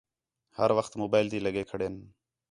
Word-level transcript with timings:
ہر 0.57 0.69
وخت 0.77 0.93
موبائل 1.01 1.27
تی 1.31 1.39
لڳے 1.45 1.63
کھڑین 1.69 1.95